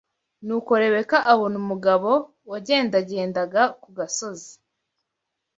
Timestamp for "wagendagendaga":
2.49-3.61